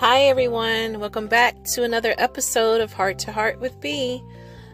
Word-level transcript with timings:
Hi, 0.00 0.22
everyone. 0.22 0.98
Welcome 0.98 1.26
back 1.26 1.62
to 1.74 1.84
another 1.84 2.14
episode 2.16 2.80
of 2.80 2.90
Heart 2.90 3.18
to 3.18 3.32
Heart 3.32 3.60
with 3.60 3.78
B. 3.82 4.24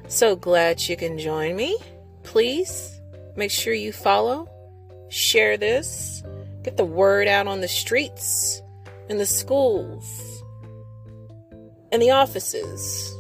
So 0.07 0.37
glad 0.37 0.81
you 0.89 0.97
can 0.97 1.19
join 1.19 1.57
me. 1.57 1.77
Please 2.23 3.01
make 3.35 3.51
sure 3.51 3.75
you 3.75 3.93
follow, 3.93 4.49
share 5.09 5.57
this, 5.57 6.23
get 6.63 6.77
the 6.77 6.85
word 6.85 7.27
out 7.27 7.49
on 7.49 7.61
the 7.61 7.67
streets, 7.67 8.63
in 9.09 9.19
the 9.19 9.27
schools, 9.27 10.45
in 11.91 11.99
the 11.99 12.13
offices, 12.13 13.13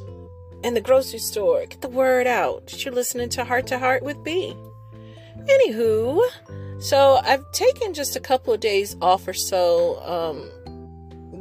in 0.62 0.74
the 0.74 0.80
grocery 0.80 1.18
store. 1.18 1.66
Get 1.66 1.80
the 1.80 1.88
word 1.88 2.28
out 2.28 2.68
that 2.68 2.84
you're 2.84 2.94
listening 2.94 3.30
to 3.30 3.44
Heart 3.44 3.66
to 3.66 3.80
Heart 3.80 4.04
with 4.04 4.22
B. 4.22 4.54
Anywho, 5.38 6.20
so 6.78 7.18
I've 7.24 7.50
taken 7.50 7.94
just 7.94 8.14
a 8.14 8.20
couple 8.20 8.54
of 8.54 8.60
days 8.60 8.96
off 9.02 9.26
or 9.26 9.34
so. 9.34 10.00
Um, 10.04 10.48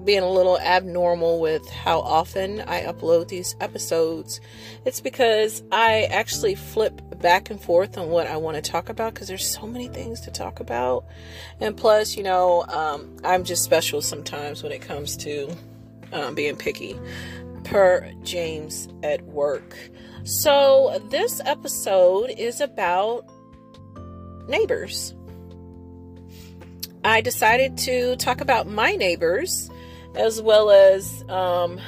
being 0.06 0.22
a 0.22 0.30
little 0.30 0.60
abnormal 0.60 1.40
with 1.40 1.68
how 1.70 2.00
often 2.00 2.62
I 2.62 2.84
upload 2.84 3.28
these 3.28 3.56
episodes, 3.60 4.40
it's 4.86 5.02
because 5.02 5.64
I 5.72 6.04
actually 6.04 6.56
flip 6.56 7.02
back 7.20 7.50
and 7.50 7.60
forth 7.60 7.98
on 7.98 8.10
what 8.10 8.28
I 8.28 8.38
want 8.38 8.56
to 8.56 8.62
talk 8.62 8.90
about 8.90 9.14
because 9.14 9.28
there's 9.28 9.46
so 9.46 9.66
many 9.66 9.88
things 9.88 10.22
to 10.22 10.32
talk 10.32 10.60
about. 10.60 11.06
And 11.60 11.76
plus, 11.76 12.16
you 12.16 12.24
know, 12.24 12.64
um, 12.68 13.18
I'm 13.24 13.44
just 13.44 13.64
special 13.64 14.02
sometimes 14.02 14.62
when 14.62 14.72
it 14.72 14.82
comes 14.82 15.18
to 15.18 15.56
um, 16.12 16.36
being 16.36 16.56
picky, 16.56 16.98
per 17.64 18.12
James 18.24 18.88
at 19.04 19.22
work. 19.24 19.76
So, 20.24 21.04
this 21.10 21.42
episode 21.46 22.32
is 22.38 22.62
about 22.62 23.30
neighbors. 24.48 25.14
I 27.04 27.22
decided 27.22 27.78
to 27.80 28.16
talk 28.16 28.42
about 28.42 28.68
my 28.68 28.94
neighbors 28.94 29.70
as 30.16 30.42
well 30.42 30.70
as 30.72 31.24
um, 31.30 31.80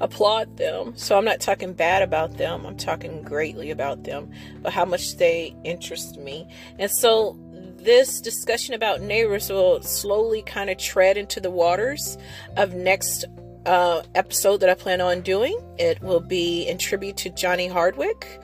applaud 0.00 0.56
them. 0.56 0.92
So 0.96 1.16
I'm 1.16 1.24
not 1.24 1.40
talking 1.40 1.72
bad 1.72 2.02
about 2.02 2.36
them, 2.36 2.66
I'm 2.66 2.76
talking 2.76 3.22
greatly 3.22 3.70
about 3.70 4.04
them, 4.04 4.30
but 4.62 4.72
how 4.72 4.84
much 4.84 5.16
they 5.16 5.56
interest 5.64 6.18
me. 6.18 6.48
And 6.78 6.90
so 6.90 7.38
this 7.76 8.20
discussion 8.20 8.74
about 8.74 9.00
neighbors 9.00 9.50
will 9.50 9.82
slowly 9.82 10.42
kind 10.42 10.70
of 10.70 10.78
tread 10.78 11.16
into 11.16 11.40
the 11.40 11.50
waters 11.50 12.18
of 12.56 12.74
next 12.74 13.24
uh, 13.66 14.02
episode 14.14 14.58
that 14.58 14.70
I 14.70 14.74
plan 14.74 15.00
on 15.00 15.22
doing. 15.22 15.58
It 15.78 16.00
will 16.02 16.20
be 16.20 16.66
in 16.66 16.78
tribute 16.78 17.16
to 17.18 17.30
Johnny 17.30 17.68
Hardwick. 17.68 18.40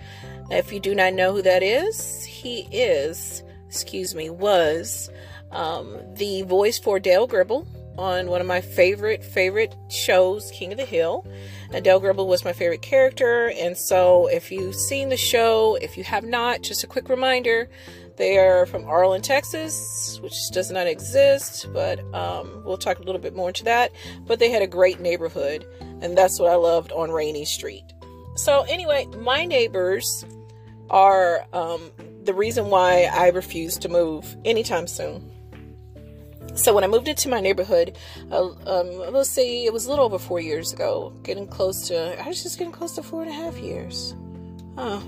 If 0.50 0.72
you 0.72 0.80
do 0.80 0.94
not 0.94 1.12
know 1.12 1.32
who 1.32 1.42
that 1.42 1.62
is, 1.62 2.24
he 2.24 2.68
is, 2.70 3.42
excuse 3.66 4.14
me, 4.14 4.30
was 4.30 5.10
um, 5.50 5.98
the 6.14 6.42
voice 6.42 6.78
for 6.78 7.00
Dale 7.00 7.26
Gribble 7.26 7.66
on 7.98 8.28
one 8.28 8.40
of 8.40 8.46
my 8.46 8.60
favorite 8.60 9.24
favorite 9.24 9.74
shows, 9.88 10.50
King 10.52 10.72
of 10.72 10.78
the 10.78 10.84
Hill. 10.84 11.26
Adele 11.72 12.00
Gribble 12.00 12.26
was 12.26 12.44
my 12.44 12.52
favorite 12.52 12.82
character, 12.82 13.52
and 13.58 13.76
so 13.76 14.26
if 14.28 14.50
you've 14.50 14.74
seen 14.74 15.08
the 15.08 15.16
show, 15.16 15.76
if 15.76 15.96
you 15.96 16.04
have 16.04 16.24
not, 16.24 16.62
just 16.62 16.84
a 16.84 16.86
quick 16.86 17.08
reminder. 17.08 17.68
They 18.16 18.38
are 18.38 18.64
from 18.64 18.86
Arlen, 18.86 19.20
Texas, 19.20 20.18
which 20.22 20.48
does 20.50 20.70
not 20.70 20.86
exist, 20.86 21.66
but 21.72 22.00
um, 22.14 22.62
we'll 22.64 22.78
talk 22.78 22.98
a 22.98 23.02
little 23.02 23.20
bit 23.20 23.36
more 23.36 23.48
into 23.48 23.64
that. 23.64 23.92
But 24.26 24.38
they 24.38 24.50
had 24.50 24.62
a 24.62 24.66
great 24.66 25.00
neighborhood, 25.00 25.66
and 26.00 26.16
that's 26.16 26.40
what 26.40 26.50
I 26.50 26.54
loved 26.54 26.92
on 26.92 27.10
Rainey 27.10 27.44
Street. 27.44 27.84
So, 28.36 28.62
anyway, 28.62 29.06
my 29.18 29.44
neighbors 29.44 30.24
are 30.88 31.44
um, 31.52 31.90
the 32.24 32.34
reason 32.34 32.70
why 32.70 33.10
I 33.12 33.28
refuse 33.28 33.76
to 33.78 33.88
move 33.88 34.36
anytime 34.44 34.86
soon. 34.86 35.30
So 36.54 36.74
when 36.74 36.84
I 36.84 36.86
moved 36.86 37.08
into 37.08 37.28
my 37.28 37.40
neighborhood, 37.40 37.98
uh, 38.30 38.48
um, 38.66 39.12
let's 39.12 39.30
say 39.30 39.64
it 39.64 39.72
was 39.72 39.86
a 39.86 39.90
little 39.90 40.06
over 40.06 40.18
four 40.18 40.40
years 40.40 40.72
ago, 40.72 41.12
getting 41.22 41.46
close 41.46 41.86
to, 41.88 42.20
I 42.22 42.26
was 42.26 42.42
just 42.42 42.58
getting 42.58 42.72
close 42.72 42.94
to 42.94 43.02
four 43.02 43.22
and 43.22 43.30
a 43.30 43.34
half 43.34 43.58
years. 43.58 44.14
Oh. 44.78 45.02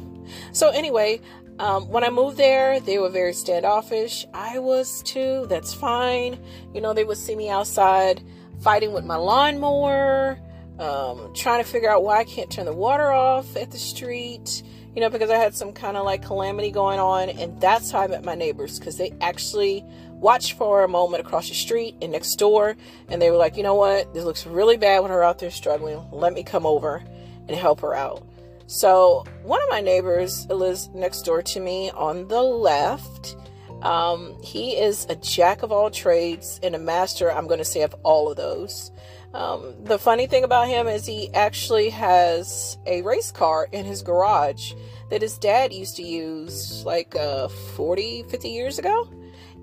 So 0.52 0.68
anyway, 0.68 1.20
um, 1.58 1.88
when 1.88 2.04
I 2.04 2.10
moved 2.10 2.36
there, 2.36 2.80
they 2.80 2.98
were 2.98 3.08
very 3.08 3.32
standoffish. 3.32 4.26
I 4.34 4.58
was 4.58 5.02
too. 5.02 5.46
That's 5.48 5.72
fine. 5.74 6.38
You 6.74 6.80
know, 6.80 6.92
they 6.92 7.04
would 7.04 7.16
see 7.16 7.34
me 7.34 7.48
outside 7.48 8.22
fighting 8.60 8.92
with 8.92 9.04
my 9.04 9.16
lawnmower, 9.16 10.38
um, 10.78 11.32
trying 11.34 11.62
to 11.62 11.68
figure 11.68 11.90
out 11.90 12.02
why 12.02 12.18
I 12.18 12.24
can't 12.24 12.50
turn 12.50 12.66
the 12.66 12.72
water 12.72 13.12
off 13.12 13.56
at 13.56 13.70
the 13.70 13.78
street 13.78 14.62
you 14.98 15.00
know, 15.04 15.10
because 15.10 15.30
I 15.30 15.36
had 15.36 15.54
some 15.54 15.72
kind 15.72 15.96
of 15.96 16.04
like 16.04 16.24
calamity 16.24 16.72
going 16.72 16.98
on. 16.98 17.28
And 17.28 17.60
that's 17.60 17.92
how 17.92 18.00
I 18.00 18.08
met 18.08 18.24
my 18.24 18.34
neighbors 18.34 18.80
because 18.80 18.96
they 18.96 19.14
actually 19.20 19.84
watched 20.10 20.54
for 20.54 20.82
a 20.82 20.88
moment 20.88 21.24
across 21.24 21.48
the 21.48 21.54
street 21.54 21.94
and 22.02 22.10
next 22.10 22.34
door. 22.34 22.76
And 23.08 23.22
they 23.22 23.30
were 23.30 23.36
like, 23.36 23.56
you 23.56 23.62
know 23.62 23.76
what? 23.76 24.12
This 24.12 24.24
looks 24.24 24.44
really 24.44 24.76
bad 24.76 25.00
when 25.00 25.12
her 25.12 25.22
out 25.22 25.38
there 25.38 25.52
struggling. 25.52 26.04
Let 26.10 26.32
me 26.32 26.42
come 26.42 26.66
over 26.66 27.04
and 27.46 27.56
help 27.56 27.80
her 27.80 27.94
out. 27.94 28.26
So 28.66 29.24
one 29.44 29.62
of 29.62 29.68
my 29.70 29.80
neighbors 29.80 30.48
lives 30.48 30.88
next 30.88 31.22
door 31.22 31.42
to 31.42 31.60
me 31.60 31.90
on 31.90 32.26
the 32.26 32.42
left. 32.42 33.36
Um, 33.82 34.36
he 34.42 34.72
is 34.72 35.06
a 35.08 35.16
jack 35.16 35.62
of 35.62 35.70
all 35.70 35.90
trades 35.90 36.58
and 36.62 36.74
a 36.74 36.78
master, 36.78 37.30
I'm 37.30 37.46
going 37.46 37.58
to 37.58 37.64
say, 37.64 37.82
of 37.82 37.94
all 38.02 38.30
of 38.30 38.36
those. 38.36 38.90
Um, 39.34 39.74
the 39.84 39.98
funny 39.98 40.26
thing 40.26 40.42
about 40.42 40.68
him 40.68 40.88
is 40.88 41.04
he 41.04 41.32
actually 41.34 41.90
has 41.90 42.78
a 42.86 43.02
race 43.02 43.30
car 43.30 43.68
in 43.72 43.84
his 43.84 44.02
garage 44.02 44.72
that 45.10 45.22
his 45.22 45.38
dad 45.38 45.72
used 45.72 45.96
to 45.96 46.02
use 46.02 46.84
like 46.84 47.14
uh, 47.14 47.48
40, 47.48 48.24
50 48.24 48.48
years 48.48 48.78
ago. 48.78 49.08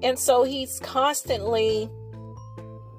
And 0.04 0.20
so 0.20 0.44
he's 0.44 0.80
constantly, 0.82 1.90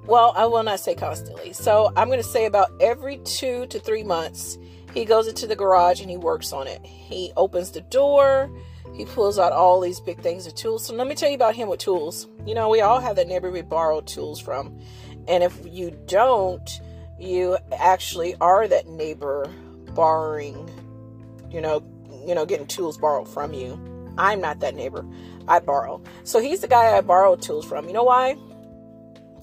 well, 0.05 0.33
I 0.35 0.45
will 0.45 0.63
not 0.63 0.79
say 0.79 0.93
constantly. 0.93 1.53
So 1.53 1.91
I'm 1.95 2.07
going 2.07 2.21
to 2.21 2.27
say 2.27 2.45
about 2.45 2.71
every 2.81 3.17
two 3.19 3.65
to 3.67 3.79
three 3.79 4.03
months, 4.03 4.57
he 4.93 5.05
goes 5.05 5.27
into 5.27 5.47
the 5.47 5.55
garage 5.55 6.01
and 6.01 6.09
he 6.09 6.17
works 6.17 6.51
on 6.51 6.67
it. 6.67 6.85
He 6.85 7.31
opens 7.37 7.71
the 7.71 7.81
door, 7.81 8.51
he 8.97 9.05
pulls 9.05 9.37
out 9.37 9.53
all 9.53 9.79
these 9.79 9.99
big 9.99 10.19
things 10.21 10.47
of 10.47 10.55
tools. 10.55 10.85
So 10.85 10.95
let 10.95 11.05
me 11.05 11.13
tell 11.13 11.29
you 11.29 11.35
about 11.35 11.55
him 11.55 11.69
with 11.69 11.79
tools. 11.79 12.27
You 12.47 12.55
know, 12.55 12.67
we 12.67 12.81
all 12.81 12.99
have 12.99 13.15
that 13.17 13.27
neighbor 13.27 13.51
we 13.51 13.61
borrow 13.61 14.01
tools 14.01 14.39
from. 14.39 14.79
And 15.27 15.43
if 15.43 15.55
you 15.65 15.91
don't, 16.07 16.67
you 17.19 17.57
actually 17.77 18.35
are 18.41 18.67
that 18.67 18.87
neighbor 18.87 19.47
borrowing, 19.93 20.67
you 21.51 21.61
know, 21.61 21.83
you 22.25 22.33
know, 22.33 22.45
getting 22.45 22.65
tools 22.65 22.97
borrowed 22.97 23.29
from 23.29 23.53
you. 23.53 23.79
I'm 24.17 24.41
not 24.41 24.61
that 24.61 24.73
neighbor. 24.73 25.05
I 25.47 25.59
borrow. 25.59 26.01
So 26.23 26.39
he's 26.39 26.61
the 26.61 26.67
guy 26.67 26.97
I 26.97 27.01
borrow 27.01 27.35
tools 27.35 27.65
from. 27.65 27.85
You 27.87 27.93
know 27.93 28.03
why? 28.03 28.35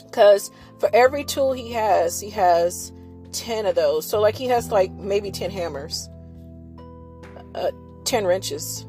Because 0.05 0.51
for 0.81 0.91
every 0.93 1.23
tool 1.23 1.53
he 1.53 1.71
has, 1.73 2.21
he 2.21 2.31
has 2.31 2.93
10 3.31 3.67
of 3.67 3.77
those. 3.77 4.05
So, 4.05 4.21
like, 4.21 4.35
he 4.35 4.47
has 4.47 4.73
like 4.73 4.91
maybe 4.93 5.31
10 5.31 5.51
hammers, 5.51 6.09
uh, 7.55 7.71
10 8.05 8.27
wrenches, 8.27 8.85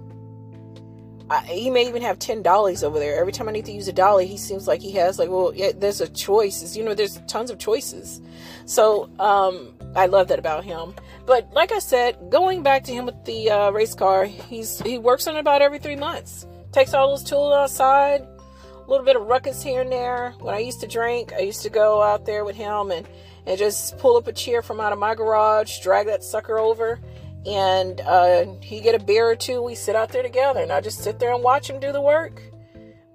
I, 1.29 1.41
he 1.41 1.69
may 1.69 1.87
even 1.87 2.01
have 2.03 2.19
10 2.19 2.43
dollies 2.43 2.83
over 2.83 2.99
there. 2.99 3.19
Every 3.19 3.31
time 3.31 3.49
I 3.49 3.51
need 3.51 3.65
to 3.65 3.71
use 3.71 3.87
a 3.87 3.93
dolly, 3.93 4.27
he 4.27 4.37
seems 4.37 4.67
like 4.67 4.81
he 4.81 4.91
has 4.93 5.17
like, 5.17 5.29
well, 5.29 5.51
yeah, 5.55 5.71
there's 5.75 6.01
a 6.01 6.07
choice. 6.07 6.75
You 6.75 6.83
know, 6.83 6.93
there's 6.93 7.19
tons 7.27 7.49
of 7.49 7.57
choices. 7.57 8.21
So, 8.65 9.09
um, 9.19 9.75
I 9.95 10.07
love 10.07 10.27
that 10.27 10.39
about 10.39 10.65
him. 10.65 10.93
But 11.25 11.51
like 11.53 11.71
I 11.71 11.79
said, 11.79 12.29
going 12.29 12.63
back 12.63 12.83
to 12.85 12.93
him 12.93 13.05
with 13.05 13.23
the 13.25 13.49
uh, 13.49 13.71
race 13.71 13.95
car, 13.95 14.25
he's 14.25 14.79
he 14.79 14.97
works 14.97 15.25
on 15.25 15.37
it 15.37 15.39
about 15.39 15.61
every 15.61 15.79
three 15.79 15.95
months. 15.95 16.45
Takes 16.71 16.93
all 16.93 17.09
those 17.09 17.23
tools 17.23 17.53
outside, 17.53 18.21
a 18.21 18.89
little 18.89 19.05
bit 19.05 19.15
of 19.15 19.23
ruckus 19.23 19.63
here 19.63 19.81
and 19.81 19.91
there. 19.91 20.35
When 20.39 20.53
I 20.53 20.59
used 20.59 20.81
to 20.81 20.87
drink, 20.87 21.31
I 21.33 21.39
used 21.39 21.61
to 21.63 21.69
go 21.69 22.01
out 22.01 22.25
there 22.25 22.43
with 22.43 22.57
him 22.57 22.91
and 22.91 23.07
and 23.47 23.57
just 23.57 23.97
pull 23.99 24.17
up 24.17 24.27
a 24.27 24.33
chair 24.33 24.61
from 24.61 24.79
out 24.79 24.91
of 24.91 24.99
my 24.99 25.15
garage, 25.15 25.79
drag 25.79 26.07
that 26.07 26.23
sucker 26.23 26.57
over, 26.57 26.99
and 27.45 28.01
uh, 28.01 28.45
he 28.61 28.81
get 28.81 28.95
a 28.95 29.03
beer 29.03 29.29
or 29.29 29.35
two. 29.35 29.61
We 29.61 29.75
sit 29.75 29.95
out 29.95 30.09
there 30.09 30.23
together, 30.23 30.61
and 30.61 30.71
I 30.71 30.81
just 30.81 31.03
sit 31.03 31.19
there 31.19 31.33
and 31.33 31.43
watch 31.43 31.69
him 31.69 31.79
do 31.79 31.91
the 31.91 32.01
work, 32.01 32.41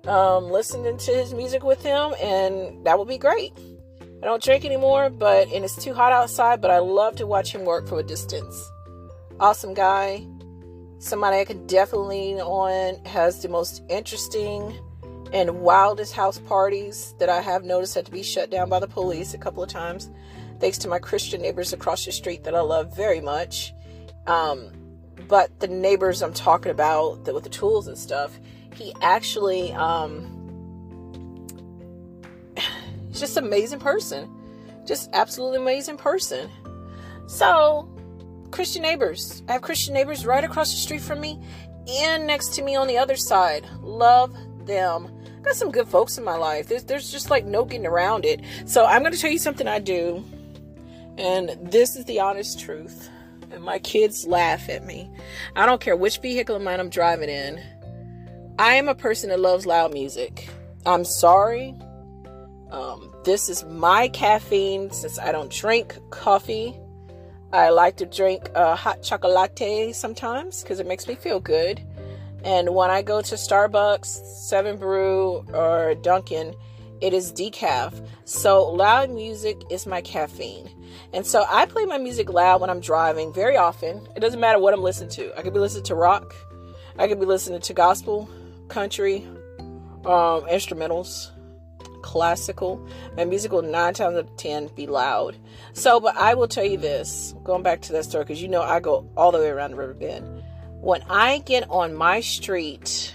um, 0.06 0.50
listening 0.50 0.96
to 0.96 1.12
his 1.12 1.34
music 1.34 1.62
with 1.64 1.82
him, 1.82 2.14
and 2.20 2.84
that 2.87 2.99
would 2.99 3.08
be 3.08 3.19
great. 3.19 3.52
I 4.22 4.26
don't 4.26 4.43
drink 4.43 4.64
anymore, 4.64 5.10
but 5.10 5.49
and 5.49 5.64
it's 5.64 5.82
too 5.82 5.94
hot 5.94 6.12
outside. 6.12 6.60
But 6.60 6.70
I 6.70 6.78
love 6.78 7.16
to 7.16 7.26
watch 7.26 7.55
him 7.55 7.64
work 7.64 7.88
from 7.88 7.99
a 7.99 8.02
distance. 8.02 8.70
Awesome 9.40 9.72
guy, 9.72 10.26
somebody 10.99 11.38
I 11.38 11.44
can 11.44 11.66
definitely 11.66 12.34
lean 12.34 12.40
on. 12.40 13.02
Has 13.06 13.40
the 13.40 13.49
most 13.49 13.82
interesting 13.88 14.78
and 15.32 15.60
wildest 15.60 16.12
house 16.12 16.38
parties 16.38 17.14
that 17.19 17.28
I 17.28 17.40
have 17.40 17.64
noticed 17.64 17.94
had 17.94 18.06
to 18.06 18.12
be 18.12 18.22
shut 18.22 18.50
down 18.50 18.69
by 18.69 18.81
the 18.81 18.88
police 18.88 19.32
a 19.32 19.38
couple 19.38 19.62
of 19.62 19.70
times, 19.70 20.10
thanks 20.58 20.76
to 20.78 20.88
my 20.88 20.99
Christian 20.99 21.40
neighbors 21.40 21.72
across 21.72 22.05
the 22.05 22.12
street 22.12 22.44
that 22.44 22.55
I 22.55 22.60
love 22.60 22.94
very 22.94 23.20
much. 23.20 23.72
Um, 24.26 24.70
but 25.28 25.61
the 25.61 25.69
neighbors 25.69 26.22
I'm 26.22 26.32
talking 26.32 26.70
about 26.70 27.25
the, 27.25 27.34
with 27.34 27.44
the 27.44 27.50
tools 27.50 27.87
and 27.87 27.96
stuff, 27.96 28.38
he 28.75 28.94
actually, 29.02 29.72
um, 29.72 30.37
he's 33.08 33.20
just 33.20 33.37
amazing 33.37 33.81
person, 33.81 34.28
just 34.87 35.11
absolutely 35.12 35.58
amazing 35.58 35.96
person. 35.96 36.50
So, 37.26 37.88
Christian 38.50 38.82
neighbors, 38.82 39.43
I 39.49 39.52
have 39.52 39.62
Christian 39.62 39.94
neighbors 39.94 40.26
right 40.26 40.43
across 40.43 40.72
the 40.72 40.78
street 40.78 41.00
from 41.00 41.20
me 41.20 41.40
and 41.88 42.26
next 42.26 42.55
to 42.55 42.62
me 42.62 42.75
on 42.75 42.88
the 42.88 42.99
other 42.99 43.17
side. 43.17 43.67
Love 43.82 44.34
them. 44.67 45.08
I 45.38 45.43
got 45.43 45.55
some 45.55 45.70
good 45.70 45.88
folks 45.88 46.19
in 46.19 46.25
my 46.25 46.37
life. 46.37 46.69
There's, 46.69 46.84
there's 46.84 47.11
just 47.11 47.31
like 47.31 47.44
no 47.44 47.64
getting 47.64 47.87
around 47.87 48.25
it. 48.25 48.40
So 48.67 48.84
I'm 48.84 49.02
going 49.02 49.12
to 49.12 49.19
tell 49.19 49.31
you 49.31 49.38
something 49.38 49.67
I 49.67 49.78
do. 49.78 50.25
And 51.17 51.50
this 51.62 51.96
is 51.96 52.05
the 52.06 52.20
honest 52.20 52.58
truth. 52.61 53.08
And 53.50 53.64
my 53.64 53.79
kids 53.79 54.26
laugh 54.26 54.69
at 54.69 54.85
me. 54.85 55.11
I 55.56 55.67
don't 55.67 55.81
care 55.81 55.97
which 55.97 56.19
vehicle 56.19 56.56
of 56.56 56.62
mine 56.62 56.81
I'm 56.81 56.91
driving 56.91 57.29
in. 57.29 57.61
I 58.58 58.75
am 58.75 58.88
a 58.88 58.94
person 58.94 59.31
that 59.31 59.41
loves 59.41 59.67
loud 59.67 59.93
music. 59.93 60.49
I'm 60.87 61.05
sorry. 61.05 61.75
Um, 62.70 63.12
this 63.25 63.49
is 63.49 63.64
my 63.64 64.08
caffeine 64.08 64.91
since 64.91 65.19
I 65.19 65.32
don't 65.32 65.50
drink 65.50 65.99
coffee. 66.11 66.79
I 67.52 67.70
like 67.70 67.97
to 67.97 68.06
drink 68.06 68.49
uh, 68.55 68.76
hot 68.76 69.02
chocolate 69.02 69.94
sometimes 69.94 70.62
because 70.62 70.79
it 70.79 70.87
makes 70.87 71.08
me 71.08 71.17
feel 71.17 71.41
good. 71.41 71.82
And 72.44 72.75
when 72.75 72.91
I 72.91 73.03
go 73.03 73.20
to 73.20 73.35
Starbucks, 73.35 74.06
Seven 74.06 74.79
Brew, 74.79 75.44
or 75.53 75.94
Dunkin', 75.96 76.55
it 77.00 77.12
is 77.12 77.32
decaf. 77.32 78.06
So 78.25 78.69
loud 78.70 79.11
music 79.11 79.62
is 79.70 79.87
my 79.87 80.00
caffeine. 80.00 80.69
And 81.12 81.26
so 81.26 81.44
I 81.49 81.67
play 81.67 81.85
my 81.85 81.99
music 81.99 82.31
loud 82.31 82.61
when 82.61 82.70
I'm 82.70 82.81
driving 82.81 83.32
very 83.32 83.56
often. 83.56 84.06
It 84.17 84.20
doesn't 84.20 84.41
matter 84.41 84.58
what 84.58 84.75
I'm 84.75 84.82
listening 84.82 85.11
to. 85.11 85.37
I 85.38 85.43
could 85.43 85.55
be 85.55 85.61
listening 85.61 85.85
to 85.85 85.94
rock, 85.94 86.35
I 86.99 87.08
could 87.08 87.20
be 87.20 87.26
listening 87.26 87.61
to 87.61 87.73
gospel, 87.73 88.29
country, 88.69 89.26
um, 90.05 90.44
instrumentals, 90.49 91.31
classical. 92.02 92.87
My 93.17 93.25
music 93.25 93.53
will 93.53 93.62
nine 93.62 93.94
times 93.94 94.17
out 94.17 94.25
of 94.25 94.37
ten 94.37 94.69
be 94.75 94.87
loud. 94.87 95.37
So, 95.73 96.00
but 96.00 96.17
I 96.17 96.35
will 96.35 96.49
tell 96.49 96.64
you 96.64 96.76
this, 96.76 97.35
going 97.44 97.62
back 97.62 97.81
to 97.82 97.93
that 97.93 98.05
story, 98.05 98.25
because 98.25 98.43
you 98.43 98.49
know 98.49 98.62
I 98.62 98.81
go 98.81 99.08
all 99.17 99.32
the 99.32 99.38
way 99.38 99.49
around 99.49 99.73
the 99.73 99.76
river 99.76 99.94
bend. 99.94 100.43
When 100.81 101.03
I 101.08 101.38
get 101.38 101.69
on 101.70 101.94
my 101.94 102.20
street, 102.20 103.14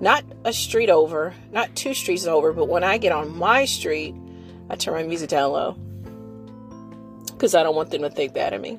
not 0.00 0.24
a 0.44 0.52
street 0.52 0.90
over, 0.90 1.34
not 1.52 1.74
two 1.74 1.94
streets 1.94 2.26
over, 2.26 2.52
but 2.52 2.68
when 2.68 2.84
I 2.84 2.98
get 2.98 3.12
on 3.12 3.36
my 3.36 3.64
street, 3.64 4.14
I 4.68 4.76
turn 4.76 4.94
my 4.94 5.02
music 5.04 5.30
down 5.30 5.52
low. 5.52 5.72
Because 7.32 7.54
I 7.54 7.62
don't 7.62 7.76
want 7.76 7.90
them 7.90 8.02
to 8.02 8.10
think 8.10 8.34
bad 8.34 8.52
of 8.52 8.60
me. 8.60 8.78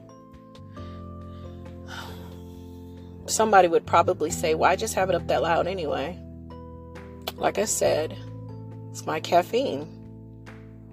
Somebody 3.26 3.68
would 3.68 3.86
probably 3.86 4.30
say, 4.30 4.56
Why 4.56 4.76
just 4.76 4.96
have 4.96 5.10
it 5.10 5.16
up 5.16 5.28
that 5.28 5.42
loud 5.42 5.68
anyway? 5.68 6.18
Like 7.36 7.58
I 7.58 7.66
said, 7.66 8.18
it's 8.90 9.06
my 9.06 9.20
caffeine. 9.20 9.86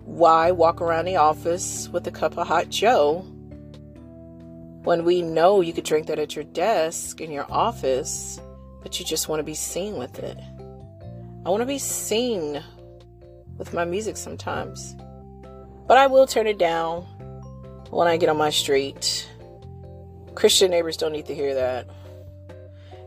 Why 0.04 0.50
walk 0.50 0.82
around 0.82 1.06
the 1.06 1.16
office 1.16 1.88
with 1.88 2.06
a 2.06 2.10
cup 2.10 2.36
of 2.36 2.46
hot 2.46 2.68
Joe 2.68 3.24
when 4.84 5.04
we 5.04 5.22
know 5.22 5.62
you 5.62 5.72
could 5.72 5.84
drink 5.84 6.06
that 6.08 6.18
at 6.18 6.36
your 6.36 6.44
desk 6.44 7.22
in 7.22 7.30
your 7.30 7.50
office, 7.50 8.38
but 8.84 9.00
you 9.00 9.04
just 9.06 9.28
want 9.28 9.40
to 9.40 9.44
be 9.44 9.54
seen 9.54 9.96
with 9.96 10.18
it? 10.18 10.38
I 11.46 11.48
want 11.48 11.62
to 11.62 11.66
be 11.66 11.78
seen 11.78 12.62
with 13.56 13.72
my 13.72 13.86
music 13.86 14.18
sometimes. 14.18 14.94
But 15.88 15.96
I 15.96 16.06
will 16.06 16.26
turn 16.26 16.46
it 16.46 16.58
down 16.58 17.02
when 17.90 18.06
I 18.06 18.18
get 18.18 18.28
on 18.28 18.36
my 18.36 18.50
street. 18.50 19.26
Christian 20.34 20.70
neighbors 20.70 20.98
don't 20.98 21.12
need 21.12 21.26
to 21.26 21.34
hear 21.34 21.54
that. 21.54 21.88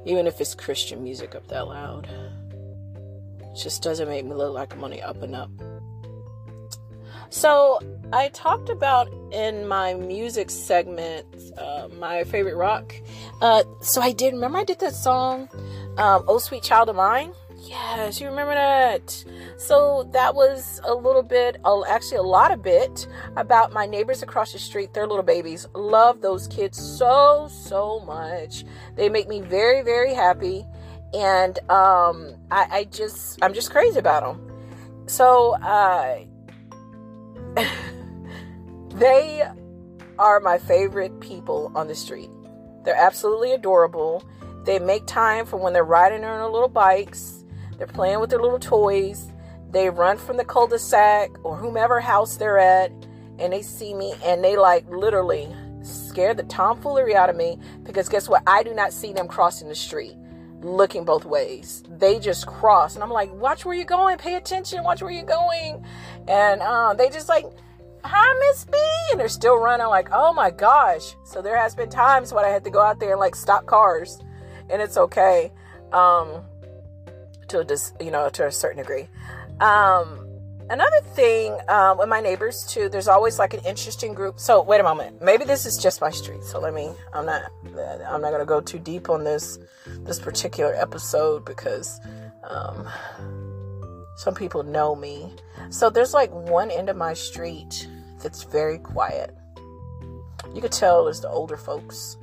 Even 0.04 0.26
if 0.26 0.42
it's 0.42 0.56
Christian 0.56 1.04
music 1.04 1.36
up 1.36 1.48
that 1.50 1.68
loud 1.68 2.08
It 3.40 3.56
just 3.56 3.84
doesn't 3.84 4.08
make 4.08 4.26
me 4.26 4.34
look 4.34 4.54
like 4.54 4.74
I'm 4.74 4.84
on 4.84 4.92
the 4.92 5.04
up 5.04 5.22
and 5.22 5.36
up. 5.36 5.52
So, 7.30 7.80
I 8.14 8.30
talked 8.30 8.70
about 8.70 9.12
in 9.32 9.68
my 9.68 9.94
music 9.94 10.50
segment 10.50 11.26
uh, 11.58 11.90
my 12.00 12.24
favorite 12.24 12.56
rock. 12.56 12.94
Uh, 13.42 13.64
so, 13.82 14.02
I 14.02 14.12
did 14.12 14.34
remember 14.34 14.60
I 14.60 14.64
did 14.64 14.80
that 14.80 14.96
song, 14.96 15.50
um, 15.98 16.24
Oh 16.28 16.38
Sweet 16.40 16.64
Child 16.64 16.90
of 16.90 16.96
Mine. 16.96 17.34
Yes, 17.60 18.22
you 18.22 18.30
remember 18.30 18.54
that. 18.54 19.26
So, 19.58 20.10
that 20.14 20.36
was 20.36 20.80
a 20.86 20.94
little 20.94 21.24
bit, 21.24 21.58
actually, 21.88 22.18
a 22.18 22.24
lot 22.24 22.52
of 22.52 22.62
bit 22.62 23.08
about 23.36 23.74
my 23.74 23.86
neighbors 23.86 24.24
across 24.24 24.54
the 24.54 24.60
street, 24.60 24.94
their 24.94 25.08
little 25.08 25.24
babies. 25.24 25.68
Love 25.74 26.22
those 26.22 26.48
kids 26.48 26.78
so, 26.78 27.50
so 27.50 28.00
much. 28.02 28.64
They 28.96 29.10
make 29.10 29.28
me 29.28 29.42
very, 29.42 29.82
very 29.82 30.14
happy 30.14 30.66
and 31.14 31.58
um, 31.70 32.36
I, 32.52 32.68
I 32.72 32.84
just 32.92 33.40
I'm 33.42 33.54
just 33.54 33.72
crazy 33.72 34.00
about 34.00 34.24
them. 34.24 35.08
So 35.08 35.54
uh, 35.62 36.20
they 38.98 39.48
are 40.20 40.40
my 40.40 40.58
favorite 40.58 41.20
people 41.20 41.72
on 41.76 41.88
the 41.88 41.96
street. 41.96 42.30
They're 42.84 42.96
absolutely 42.96 43.52
adorable. 43.52 44.24
They 44.64 44.80
make 44.80 45.06
time 45.06 45.46
for 45.46 45.58
when 45.58 45.74
they're 45.74 45.84
riding 45.84 46.24
on 46.24 46.40
their 46.40 46.50
little 46.50 46.70
bikes. 46.70 47.44
They're 47.78 47.88
playing 47.88 48.20
with 48.20 48.30
their 48.30 48.42
little 48.42 48.60
toys. 48.60 49.32
They 49.70 49.90
run 49.90 50.18
from 50.18 50.38
the 50.38 50.46
cul-de-sac 50.46 51.30
or 51.44 51.56
whomever 51.56 52.00
house 52.00 52.38
they're 52.38 52.58
at, 52.58 52.92
and 53.40 53.54
they 53.54 53.62
see 53.62 53.94
me 53.94 54.14
and 54.24 54.44
they 54.44 54.58
like 54.58 54.88
literally 54.90 55.48
scare 55.84 56.34
the 56.34 56.44
tomfoolery 56.44 57.16
out 57.16 57.30
of 57.30 57.36
me 57.36 57.60
because 57.84 58.10
guess 58.10 58.28
what? 58.28 58.44
I 58.48 58.64
do 58.64 58.74
not 58.74 58.94
see 58.94 59.14
them 59.14 59.28
crossing 59.28 59.68
the 59.68 59.76
street 59.76 60.16
looking 60.62 61.06
both 61.06 61.26
ways. 61.26 61.84
They 61.90 62.20
just 62.20 62.48
cross, 62.48 62.96
and 62.96 63.04
I'm 63.04 63.12
like, 63.12 63.32
watch 63.34 63.66
where 63.66 63.76
you're 63.76 63.86
going, 63.86 64.18
pay 64.18 64.36
attention, 64.36 64.84
watch 64.84 65.02
where 65.02 65.12
you're 65.12 65.24
going. 65.24 65.86
And 66.28 66.62
uh, 66.62 66.94
they 66.94 67.10
just 67.10 67.30
like, 67.30 67.46
hi, 68.04 68.40
Miss 68.50 68.66
B, 68.66 68.78
and 69.12 69.20
they're 69.20 69.30
still 69.30 69.58
running. 69.58 69.88
Like, 69.88 70.10
oh 70.12 70.34
my 70.34 70.52
gosh. 70.52 71.16
So 71.26 71.42
there 71.42 71.58
has 71.58 71.76
been 71.76 71.90
times 71.90 72.34
when 72.34 72.46
I 72.46 72.50
had 72.50 72.64
to 72.64 72.70
go 72.70 72.82
out 72.82 73.00
there 73.00 73.12
and 73.12 73.20
like 73.20 73.36
stop 73.36 73.66
cars, 73.66 74.20
and 74.70 74.82
it's 74.82 74.98
okay, 74.98 75.52
um, 75.92 76.44
to 77.50 77.64
just 77.64 78.00
you 78.02 78.12
know 78.12 78.30
to 78.30 78.48
a 78.48 78.52
certain 78.52 78.78
degree. 78.78 79.08
Um, 79.60 80.28
Another 80.70 81.00
thing 81.16 81.58
um, 81.70 81.98
with 81.98 82.10
my 82.10 82.20
neighbors 82.20 82.66
too, 82.68 82.90
there's 82.90 83.08
always 83.08 83.40
like 83.40 83.54
an 83.54 83.62
interesting 83.62 84.14
group. 84.14 84.38
So 84.38 84.62
wait 84.62 84.82
a 84.82 84.84
moment, 84.84 85.22
maybe 85.22 85.46
this 85.46 85.66
is 85.66 85.78
just 85.78 86.02
my 86.02 86.10
street. 86.10 86.44
So 86.44 86.60
let 86.60 86.74
me. 86.74 86.92
I'm 87.14 87.26
not. 87.26 87.44
I'm 88.06 88.22
not 88.22 88.32
gonna 88.32 88.46
go 88.46 88.60
too 88.60 88.80
deep 88.80 89.10
on 89.10 89.24
this 89.24 89.60
this 90.00 90.20
particular 90.20 90.76
episode 90.76 91.46
because 91.46 92.02
um, 92.44 92.86
some 94.18 94.34
people 94.34 94.64
know 94.64 94.96
me. 94.96 95.32
So 95.70 95.90
there's 95.92 96.14
like 96.14 96.32
one 96.32 96.72
end 96.72 96.90
of 96.90 96.98
my 96.98 97.14
street 97.14 97.88
that's 98.22 98.44
very 98.44 98.80
quiet. 98.80 99.38
You 100.54 100.60
could 100.60 100.72
tell 100.72 101.08
it's 101.08 101.20
the 101.20 101.30
older 101.30 101.56
folks. 101.56 102.18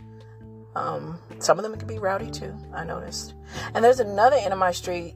Um, 0.75 1.21
some 1.39 1.57
of 1.57 1.63
them 1.63 1.77
can 1.77 1.87
be 1.87 2.01
rowdy 2.01 2.33
too. 2.33 2.53
I 2.75 2.85
noticed. 2.85 3.35
And 3.75 3.85
there's 3.85 4.01
another 4.01 4.37
end 4.37 4.53
of 4.53 4.59
my 4.59 4.73
street 4.73 5.15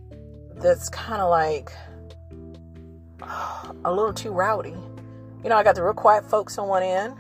that's 0.55 0.89
kind 0.89 1.21
of 1.21 1.31
like 1.31 1.73
a 3.85 3.93
little 3.93 4.13
too 4.13 4.31
rowdy. 4.31 4.77
You 5.43 5.51
know, 5.51 5.57
I 5.57 5.65
got 5.65 5.75
the 5.75 5.83
real 5.83 5.95
quiet 5.95 6.31
folks 6.31 6.59
on 6.59 6.69
one 6.69 6.85
end, 6.85 7.17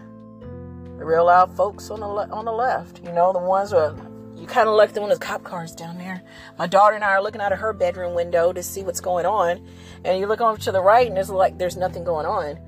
the 1.00 1.04
real 1.04 1.26
loud 1.26 1.56
folks 1.56 1.90
on 1.90 1.98
the 1.98 2.06
le- 2.06 2.30
on 2.30 2.44
the 2.44 2.52
left. 2.52 3.04
You 3.04 3.10
know, 3.10 3.32
the 3.32 3.40
ones 3.40 3.72
where 3.72 3.92
you 4.38 4.46
kind 4.46 4.68
of 4.68 4.74
like 4.74 4.92
the 4.92 5.00
one 5.00 5.10
of 5.10 5.18
the 5.18 5.24
cop 5.24 5.42
cars 5.42 5.74
down 5.74 5.98
there. 5.98 6.22
My 6.58 6.66
daughter 6.66 6.94
and 6.94 7.04
I 7.04 7.12
are 7.12 7.22
looking 7.22 7.40
out 7.40 7.52
of 7.52 7.58
her 7.58 7.72
bedroom 7.72 8.14
window 8.14 8.52
to 8.52 8.62
see 8.62 8.82
what's 8.82 9.00
going 9.00 9.26
on, 9.26 9.66
and 10.04 10.18
you 10.18 10.26
look 10.26 10.40
over 10.40 10.60
to 10.60 10.72
the 10.72 10.80
right, 10.80 11.06
and 11.06 11.16
there's 11.16 11.30
like 11.30 11.58
there's 11.58 11.76
nothing 11.76 12.04
going 12.04 12.26
on 12.26 12.58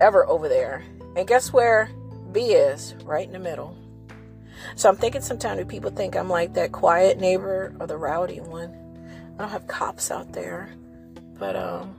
ever 0.00 0.26
over 0.28 0.48
there. 0.48 0.84
And 1.16 1.26
guess 1.26 1.52
where 1.52 1.90
B 2.32 2.52
is? 2.52 2.94
Right 3.04 3.26
in 3.26 3.32
the 3.32 3.38
middle. 3.38 3.76
So 4.76 4.88
I'm 4.88 4.96
thinking 4.96 5.20
sometimes 5.20 5.64
people 5.66 5.90
think 5.90 6.16
I'm 6.16 6.28
like 6.28 6.54
that 6.54 6.72
quiet 6.72 7.18
neighbor 7.18 7.74
or 7.80 7.86
the 7.86 7.96
rowdy 7.96 8.40
one. 8.40 8.74
I 9.34 9.42
don't 9.42 9.50
have 9.50 9.66
cops 9.66 10.10
out 10.10 10.32
there, 10.32 10.70
but 11.38 11.56
um, 11.56 11.96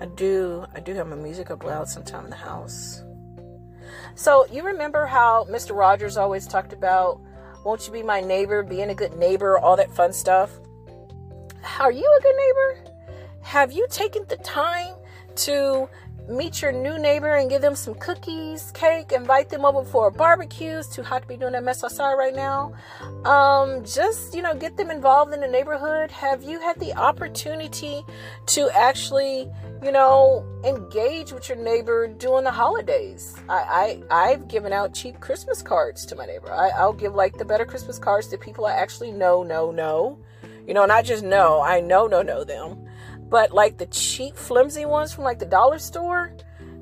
I 0.00 0.06
do 0.06 0.64
I 0.74 0.80
do 0.80 0.94
have 0.94 1.08
my 1.08 1.16
music 1.16 1.50
up 1.50 1.64
loud 1.64 1.88
sometime 1.88 2.24
in 2.24 2.30
the 2.30 2.36
house. 2.36 3.02
So 4.14 4.46
you 4.50 4.62
remember 4.62 5.06
how 5.06 5.44
Mr. 5.50 5.76
Rogers 5.76 6.16
always 6.16 6.46
talked 6.46 6.72
about 6.72 7.20
won't 7.64 7.86
you 7.86 7.92
be 7.92 8.02
my 8.02 8.20
neighbor, 8.20 8.62
being 8.62 8.90
a 8.90 8.94
good 8.94 9.16
neighbor, 9.16 9.58
all 9.58 9.76
that 9.76 9.90
fun 9.94 10.12
stuff? 10.12 10.50
Are 11.78 11.92
you 11.92 12.18
a 12.18 12.22
good 12.22 12.36
neighbor? 12.36 12.94
Have 13.42 13.72
you 13.72 13.86
taken 13.90 14.24
the 14.28 14.36
time 14.38 14.94
to 15.36 15.88
meet 16.28 16.62
your 16.62 16.72
new 16.72 16.98
neighbor 16.98 17.34
and 17.36 17.50
give 17.50 17.62
them 17.62 17.74
some 17.74 17.94
cookies, 17.94 18.70
cake, 18.72 19.12
invite 19.12 19.48
them 19.48 19.64
over 19.64 19.84
for 19.84 20.08
a 20.08 20.10
barbecue. 20.10 20.78
It's 20.78 20.88
too 20.88 21.02
hot 21.02 21.22
to 21.22 21.28
be 21.28 21.36
doing 21.36 21.52
that 21.52 21.64
mess 21.64 21.82
outside 21.82 22.14
right 22.14 22.34
now. 22.34 22.72
Um, 23.24 23.84
just, 23.84 24.34
you 24.34 24.42
know, 24.42 24.54
get 24.54 24.76
them 24.76 24.90
involved 24.90 25.34
in 25.34 25.40
the 25.40 25.48
neighborhood. 25.48 26.10
Have 26.10 26.42
you 26.42 26.60
had 26.60 26.78
the 26.78 26.94
opportunity 26.94 28.02
to 28.46 28.70
actually, 28.74 29.48
you 29.82 29.92
know, 29.92 30.44
engage 30.64 31.32
with 31.32 31.48
your 31.48 31.58
neighbor 31.58 32.06
during 32.06 32.44
the 32.44 32.50
holidays? 32.50 33.34
I, 33.48 34.02
I 34.10 34.30
I've 34.30 34.48
given 34.48 34.72
out 34.72 34.94
cheap 34.94 35.20
Christmas 35.20 35.62
cards 35.62 36.06
to 36.06 36.16
my 36.16 36.26
neighbor. 36.26 36.52
I, 36.52 36.70
I'll 36.70 36.92
give 36.92 37.14
like 37.14 37.36
the 37.36 37.44
better 37.44 37.64
Christmas 37.64 37.98
cards 37.98 38.28
to 38.28 38.38
people 38.38 38.66
I 38.66 38.72
actually 38.72 39.12
know, 39.12 39.42
know, 39.42 39.70
know. 39.70 40.18
You 40.66 40.74
know, 40.74 40.86
not 40.86 41.04
just 41.04 41.24
know, 41.24 41.60
I 41.60 41.80
know, 41.80 42.06
know, 42.06 42.22
know 42.22 42.44
them 42.44 42.86
but 43.32 43.50
like 43.50 43.78
the 43.78 43.86
cheap 43.86 44.36
flimsy 44.36 44.84
ones 44.84 45.12
from 45.12 45.24
like 45.24 45.40
the 45.40 45.46
dollar 45.46 45.80
store 45.80 46.32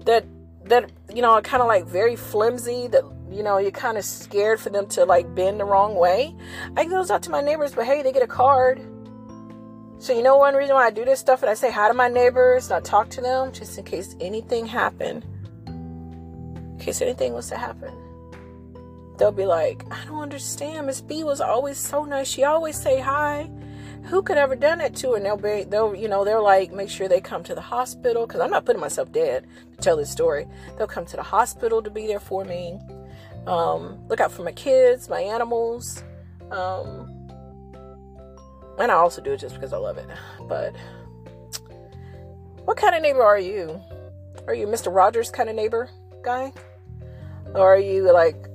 that 0.04 0.26
that 0.64 0.90
you 1.14 1.23
know 1.23 1.30
are 1.30 1.42
kind 1.42 1.62
of 1.62 1.69
like 1.69 1.87
very 1.87 2.16
flimsy 2.16 2.88
that 2.88 3.04
you 3.30 3.42
know 3.42 3.57
you're 3.57 3.71
kind 3.71 3.97
of 3.97 4.04
scared 4.04 4.61
for 4.61 4.69
them 4.69 4.87
to 4.87 5.07
like 5.07 5.35
bend 5.35 5.59
the 5.59 5.64
wrong 5.64 5.95
way 5.95 6.37
i 6.76 6.83
give 6.83 6.90
those 6.90 7.11
out 7.11 7.23
to 7.23 7.30
my 7.30 7.40
neighbors 7.40 7.75
but 7.75 7.87
hey 7.87 8.02
they 8.02 8.12
get 8.12 8.23
a 8.23 8.26
card 8.26 8.78
So 10.00 10.14
you 10.14 10.23
know 10.23 10.38
one 10.38 10.54
reason 10.54 10.75
why 10.75 10.87
I 10.87 10.90
do 10.90 11.04
this 11.04 11.21
stuff 11.21 11.42
and 11.42 11.50
I 11.50 11.54
say 11.54 11.71
hi 11.71 11.87
to 11.88 11.92
my 11.92 12.09
neighbors 12.09 12.71
and 12.71 12.73
I 12.73 12.80
talk 12.80 13.11
to 13.11 13.21
them 13.21 13.52
just 13.52 13.76
in 13.76 13.85
case 13.85 14.16
anything 14.19 14.64
happened. 14.64 15.26
In 15.66 16.78
case 16.80 17.02
anything 17.02 17.35
was 17.35 17.49
to 17.50 17.59
happen. 17.59 17.92
They'll 19.19 19.30
be 19.30 19.45
like, 19.45 19.85
I 19.90 20.02
don't 20.07 20.23
understand. 20.23 20.87
Miss 20.87 21.02
B 21.02 21.23
was 21.23 21.42
always 21.42 21.76
so 21.76 22.07
nice. 22.07 22.28
She 22.28 22.45
always 22.45 22.80
say 22.80 22.99
hi. 22.99 23.50
Who 24.04 24.23
could 24.23 24.38
ever 24.38 24.57
done 24.57 24.78
that 24.78 24.97
to? 24.97 25.12
And 25.12 25.25
they'll 25.25 25.37
be 25.37 25.64
they'll 25.64 25.95
you 25.95 26.09
know, 26.09 26.25
they're 26.25 26.40
like, 26.40 26.73
make 26.73 26.90
sure 26.90 27.09
they 27.09 27.21
come 27.21 27.45
to 27.45 27.54
the 27.54 27.61
hospital 27.61 28.26
because 28.26 28.40
I'm 28.40 28.50
not 28.50 28.64
putting 28.64 28.80
myself 28.80 29.12
dead 29.12 29.47
to 29.73 29.78
tell 29.78 29.97
this 29.97 30.11
story. 30.11 30.47
They'll 30.76 30.87
come 30.87 31.07
to 31.07 31.16
the 31.16 31.23
hospital 31.23 31.83
to 31.83 31.90
be 31.90 32.07
there 32.07 32.21
for 32.21 32.45
me. 32.45 32.80
Um, 33.47 34.07
look 34.09 34.21
out 34.21 34.33
for 34.33 34.42
my 34.42 34.52
kids, 34.52 35.09
my 35.09 35.21
animals. 35.21 36.02
Um, 36.50 37.21
and 38.78 38.90
I 38.90 38.95
also 38.95 39.21
do 39.21 39.33
it 39.33 39.38
just 39.38 39.54
because 39.54 39.73
I 39.73 39.76
love 39.76 39.99
it. 39.99 40.07
But 40.49 40.75
what 42.64 42.76
kind 42.76 42.95
of 42.95 43.02
neighbor 43.02 43.23
are 43.23 43.38
you? 43.38 43.80
Are 44.47 44.54
you 44.54 44.66
Mr. 44.66 44.95
Rogers 44.95 45.30
kind 45.30 45.49
of 45.49 45.57
neighbor 45.57 45.90
guy? 46.23 46.52
Or 47.54 47.75
are 47.75 47.78
you 47.78 48.11
like 48.12 48.47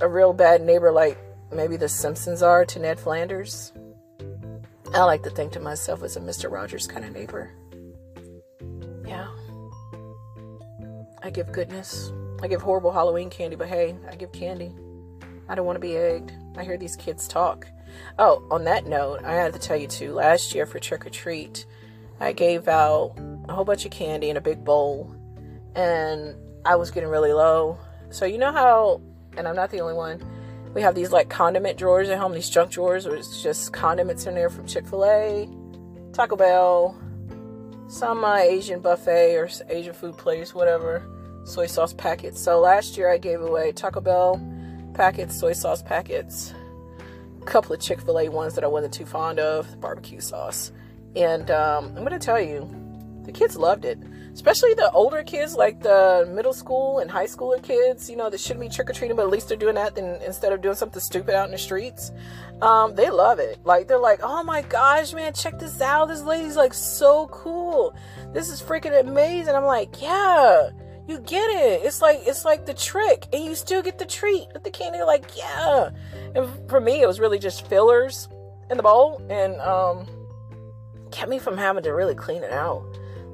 a 0.00 0.08
real 0.08 0.32
bad 0.32 0.62
neighbor 0.62 0.92
like 0.92 1.18
maybe 1.52 1.76
the 1.76 1.88
Simpsons 1.88 2.42
are 2.42 2.64
to 2.66 2.78
Ned 2.78 2.98
Flanders? 2.98 3.72
I 4.94 5.04
like 5.04 5.22
to 5.22 5.30
think 5.30 5.52
to 5.52 5.60
myself 5.60 6.02
as 6.02 6.16
a 6.16 6.20
Mr. 6.20 6.50
Rogers 6.50 6.86
kind 6.86 7.04
of 7.04 7.12
neighbor. 7.12 7.50
Yeah. 9.06 9.26
I 11.22 11.30
give 11.30 11.50
goodness. 11.50 12.12
I 12.42 12.48
give 12.48 12.60
horrible 12.60 12.92
Halloween 12.92 13.30
candy, 13.30 13.56
but 13.56 13.68
hey, 13.68 13.96
I 14.10 14.16
give 14.16 14.32
candy. 14.32 14.74
I 15.48 15.54
don't 15.54 15.64
want 15.64 15.76
to 15.76 15.80
be 15.80 15.96
egged. 15.96 16.32
I 16.56 16.64
hear 16.64 16.76
these 16.76 16.96
kids 16.96 17.26
talk. 17.26 17.66
Oh, 18.18 18.46
on 18.50 18.64
that 18.64 18.86
note, 18.86 19.24
I 19.24 19.32
had 19.32 19.54
to 19.54 19.58
tell 19.58 19.76
you 19.76 19.86
too. 19.86 20.12
Last 20.12 20.54
year 20.54 20.66
for 20.66 20.78
trick 20.78 21.06
or 21.06 21.10
treat, 21.10 21.64
I 22.20 22.32
gave 22.32 22.68
out 22.68 23.14
a 23.48 23.52
whole 23.54 23.64
bunch 23.64 23.86
of 23.86 23.92
candy 23.92 24.28
in 24.28 24.36
a 24.36 24.40
big 24.40 24.62
bowl, 24.62 25.14
and 25.74 26.36
I 26.66 26.76
was 26.76 26.90
getting 26.90 27.08
really 27.08 27.32
low. 27.32 27.78
So 28.10 28.26
you 28.26 28.38
know 28.38 28.52
how, 28.52 29.00
and 29.36 29.48
I'm 29.48 29.56
not 29.56 29.70
the 29.70 29.80
only 29.80 29.94
one. 29.94 30.22
We 30.74 30.80
have 30.82 30.94
these 30.94 31.12
like 31.12 31.28
condiment 31.28 31.78
drawers 31.78 32.08
at 32.08 32.18
home, 32.18 32.32
these 32.32 32.48
junk 32.48 32.70
drawers 32.70 33.06
where 33.06 33.16
it's 33.16 33.42
just 33.42 33.72
condiments 33.72 34.26
in 34.26 34.34
there 34.34 34.48
from 34.48 34.66
Chick 34.66 34.86
Fil 34.86 35.04
A, 35.04 35.48
Taco 36.12 36.36
Bell, 36.36 36.98
some 37.88 38.24
uh, 38.24 38.36
Asian 38.36 38.80
buffet 38.80 39.36
or 39.36 39.50
Asian 39.68 39.92
food 39.92 40.16
place, 40.16 40.54
whatever, 40.54 41.06
soy 41.44 41.66
sauce 41.66 41.92
packets. 41.92 42.40
So 42.40 42.58
last 42.58 42.96
year 42.96 43.10
I 43.10 43.18
gave 43.18 43.42
away 43.42 43.72
Taco 43.72 44.00
Bell 44.00 44.40
packets, 44.94 45.38
soy 45.38 45.52
sauce 45.52 45.82
packets, 45.82 46.54
a 47.40 47.44
couple 47.44 47.74
of 47.74 47.80
Chick 47.80 48.00
fil 48.00 48.18
A 48.18 48.28
ones 48.30 48.54
that 48.54 48.64
I 48.64 48.68
wasn't 48.68 48.94
too 48.94 49.04
fond 49.06 49.40
of, 49.40 49.78
barbecue 49.80 50.20
sauce. 50.20 50.72
And 51.14 51.50
um, 51.50 51.86
I'm 51.88 52.04
going 52.04 52.12
to 52.12 52.18
tell 52.18 52.40
you, 52.40 52.70
the 53.24 53.32
kids 53.32 53.56
loved 53.56 53.84
it. 53.84 53.98
Especially 54.32 54.72
the 54.74 54.90
older 54.92 55.22
kids, 55.22 55.54
like 55.54 55.80
the 55.80 56.28
middle 56.34 56.54
school 56.54 57.00
and 57.00 57.10
high 57.10 57.26
schooler 57.26 57.62
kids, 57.62 58.08
you 58.08 58.16
know, 58.16 58.30
that 58.30 58.40
shouldn't 58.40 58.60
be 58.60 58.68
trick 58.68 58.88
or 58.88 58.94
treating, 58.94 59.16
but 59.16 59.24
at 59.24 59.30
least 59.30 59.48
they're 59.48 59.58
doing 59.58 59.74
that 59.74 59.94
then 59.94 60.18
instead 60.22 60.52
of 60.52 60.62
doing 60.62 60.74
something 60.74 61.00
stupid 61.00 61.34
out 61.34 61.46
in 61.46 61.52
the 61.52 61.58
streets. 61.58 62.12
Um, 62.62 62.94
they 62.94 63.10
love 63.10 63.38
it. 63.40 63.58
Like, 63.64 63.88
they're 63.88 63.98
like, 63.98 64.20
oh 64.22 64.42
my 64.42 64.62
gosh, 64.62 65.12
man, 65.12 65.34
check 65.34 65.58
this 65.58 65.80
out. 65.82 66.06
This 66.06 66.22
lady's 66.22 66.56
like 66.56 66.72
so 66.72 67.26
cool. 67.28 67.94
This 68.32 68.48
is 68.48 68.62
freaking 68.62 68.98
amazing. 68.98 69.54
I'm 69.54 69.64
like, 69.64 70.00
yeah 70.00 70.70
you 71.06 71.18
get 71.20 71.50
it. 71.50 71.84
It's 71.84 72.00
like 72.00 72.20
it's 72.24 72.44
like 72.44 72.64
the 72.64 72.74
trick, 72.74 73.26
and 73.32 73.44
you 73.44 73.54
still 73.54 73.82
get 73.82 73.98
the 73.98 74.06
treat 74.06 74.46
with 74.52 74.62
the 74.62 74.70
candy. 74.70 75.02
Like 75.02 75.36
yeah, 75.36 75.90
and 76.34 76.48
for 76.68 76.80
me, 76.80 77.02
it 77.02 77.06
was 77.06 77.20
really 77.20 77.38
just 77.38 77.66
fillers 77.66 78.28
in 78.70 78.76
the 78.76 78.82
bowl, 78.82 79.20
and 79.28 79.60
um, 79.60 80.06
kept 81.10 81.28
me 81.28 81.38
from 81.38 81.58
having 81.58 81.82
to 81.82 81.90
really 81.90 82.14
clean 82.14 82.42
it 82.42 82.52
out 82.52 82.84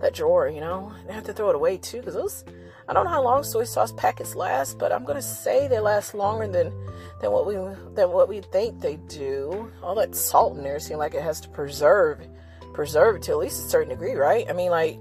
that 0.00 0.14
drawer. 0.14 0.48
You 0.48 0.60
know, 0.60 0.92
I 1.08 1.12
have 1.12 1.24
to 1.24 1.32
throw 1.32 1.50
it 1.50 1.54
away 1.56 1.78
too 1.78 1.98
because 1.98 2.14
those. 2.14 2.44
I 2.88 2.94
don't 2.94 3.04
know 3.04 3.10
how 3.10 3.22
long 3.22 3.42
soy 3.42 3.64
sauce 3.64 3.92
packets 3.92 4.34
last, 4.34 4.78
but 4.78 4.92
I'm 4.92 5.04
gonna 5.04 5.20
say 5.20 5.68
they 5.68 5.78
last 5.78 6.14
longer 6.14 6.48
than 6.48 6.72
than 7.20 7.32
what 7.32 7.46
we 7.46 7.54
than 7.94 8.10
what 8.10 8.28
we 8.28 8.40
think 8.40 8.80
they 8.80 8.96
do. 9.08 9.70
All 9.82 9.94
that 9.96 10.14
salt 10.14 10.56
in 10.56 10.62
there 10.62 10.80
seems 10.80 10.98
like 10.98 11.14
it 11.14 11.22
has 11.22 11.40
to 11.42 11.48
preserve 11.48 12.26
preserve 12.72 13.20
to 13.22 13.32
at 13.32 13.38
least 13.38 13.66
a 13.66 13.68
certain 13.68 13.90
degree, 13.90 14.14
right? 14.14 14.46
I 14.48 14.52
mean, 14.54 14.70
like 14.70 14.98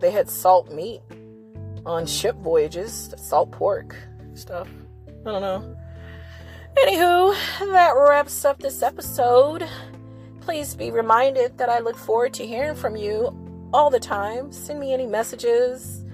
they 0.00 0.10
had 0.10 0.28
salt 0.28 0.70
meat 0.70 1.00
on 1.86 2.06
ship 2.06 2.36
voyages, 2.36 3.14
salt 3.16 3.52
pork 3.52 3.96
stuff. 4.34 4.68
I 5.26 5.30
don't 5.30 5.42
know. 5.42 5.76
Anywho, 6.76 7.34
that 7.72 7.94
wraps 7.96 8.44
up 8.44 8.58
this 8.58 8.82
episode. 8.82 9.68
Please 10.40 10.74
be 10.74 10.90
reminded 10.90 11.58
that 11.58 11.68
I 11.68 11.80
look 11.80 11.96
forward 11.96 12.32
to 12.34 12.46
hearing 12.46 12.74
from 12.74 12.96
you 12.96 13.49
all 13.72 13.90
the 13.90 14.00
time. 14.00 14.52
Send 14.52 14.80
me 14.80 14.92
any 14.92 15.06
messages. 15.06 16.04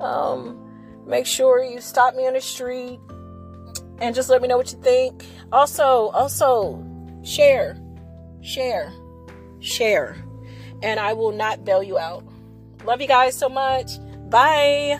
Um, 0.00 1.04
make 1.06 1.26
sure 1.26 1.62
you 1.62 1.80
stop 1.80 2.14
me 2.14 2.26
on 2.26 2.34
the 2.34 2.40
street 2.40 2.98
and 4.00 4.14
just 4.14 4.28
let 4.28 4.42
me 4.42 4.48
know 4.48 4.56
what 4.56 4.72
you 4.72 4.78
think. 4.80 5.24
Also, 5.52 6.08
also 6.08 6.84
share, 7.24 7.78
share, 8.42 8.92
share, 9.60 10.16
and 10.82 11.00
I 11.00 11.12
will 11.14 11.32
not 11.32 11.64
bail 11.64 11.82
you 11.82 11.98
out. 11.98 12.24
Love 12.84 13.00
you 13.00 13.08
guys 13.08 13.36
so 13.36 13.48
much. 13.48 13.92
Bye. 14.30 14.98